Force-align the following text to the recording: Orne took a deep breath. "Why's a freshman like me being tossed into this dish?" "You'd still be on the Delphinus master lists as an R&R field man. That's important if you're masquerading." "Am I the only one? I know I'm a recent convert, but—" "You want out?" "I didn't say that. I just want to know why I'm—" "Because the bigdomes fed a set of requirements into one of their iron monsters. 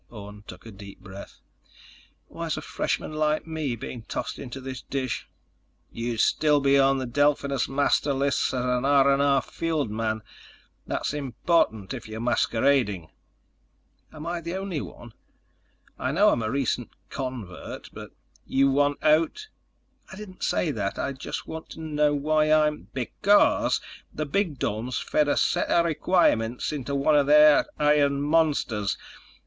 Orne 0.09 0.43
took 0.47 0.65
a 0.65 0.71
deep 0.71 0.99
breath. 0.99 1.41
"Why's 2.27 2.57
a 2.57 2.61
freshman 2.63 3.13
like 3.13 3.45
me 3.45 3.75
being 3.75 4.01
tossed 4.01 4.39
into 4.39 4.59
this 4.59 4.81
dish?" 4.81 5.27
"You'd 5.91 6.21
still 6.21 6.59
be 6.59 6.79
on 6.79 6.97
the 6.97 7.05
Delphinus 7.05 7.69
master 7.69 8.11
lists 8.11 8.51
as 8.51 8.65
an 8.65 8.83
R&R 8.83 9.41
field 9.43 9.91
man. 9.91 10.23
That's 10.87 11.13
important 11.13 11.93
if 11.93 12.07
you're 12.07 12.19
masquerading." 12.19 13.11
"Am 14.11 14.25
I 14.25 14.41
the 14.41 14.55
only 14.55 14.81
one? 14.81 15.13
I 15.99 16.11
know 16.11 16.29
I'm 16.29 16.41
a 16.41 16.49
recent 16.49 16.89
convert, 17.11 17.91
but—" 17.93 18.09
"You 18.47 18.71
want 18.71 19.03
out?" 19.03 19.49
"I 20.11 20.15
didn't 20.15 20.41
say 20.43 20.71
that. 20.71 20.97
I 20.97 21.11
just 21.13 21.45
want 21.45 21.69
to 21.73 21.79
know 21.79 22.15
why 22.15 22.51
I'm—" 22.51 22.87
"Because 22.91 23.79
the 24.11 24.25
bigdomes 24.25 24.97
fed 24.99 25.27
a 25.27 25.37
set 25.37 25.67
of 25.69 25.85
requirements 25.85 26.71
into 26.71 26.95
one 26.95 27.15
of 27.15 27.27
their 27.27 27.67
iron 27.77 28.23
monsters. 28.23 28.97